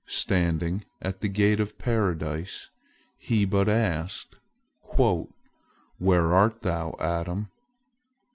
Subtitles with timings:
[0.07, 2.71] Standing at the gate of Paradise,
[3.19, 4.35] He but asked,
[4.97, 7.51] "Where art thou, Adam?"